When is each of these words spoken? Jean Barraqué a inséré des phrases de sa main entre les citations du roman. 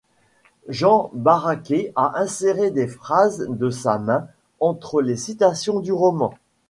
Jean 0.67 1.11
Barraqué 1.13 1.91
a 1.95 2.13
inséré 2.19 2.71
des 2.71 2.87
phrases 2.87 3.45
de 3.47 3.69
sa 3.69 3.99
main 3.99 4.25
entre 4.59 4.99
les 4.99 5.15
citations 5.15 5.79
du 5.79 5.91
roman. 5.93 6.33